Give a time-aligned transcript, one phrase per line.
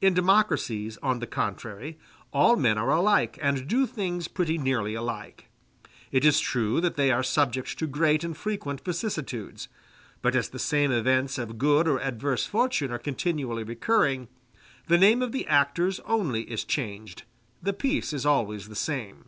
[0.00, 1.96] In democracies, on the contrary,
[2.32, 5.46] all men are alike and do things pretty nearly alike.
[6.10, 9.68] It is true that they are subject to great and frequent vicissitudes;
[10.22, 14.26] but as the same events of good or adverse fortune are continually recurring,
[14.88, 17.22] the name of the actors only is changed,
[17.62, 19.26] the piece is always the same.